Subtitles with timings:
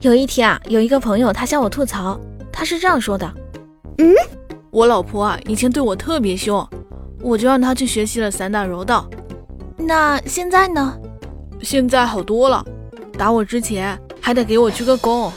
[0.00, 2.18] 有一天啊有一个朋友他向我吐槽
[2.50, 3.30] 他是这样说的。
[3.98, 4.14] 嗯？
[4.70, 6.66] 我老婆啊以前对我特别凶
[7.20, 9.08] 我就让她去学习了散打柔道。
[9.76, 10.96] 那现在呢？
[11.60, 12.64] 现在好多了
[13.18, 15.30] 打我之前还得给我鞠个躬。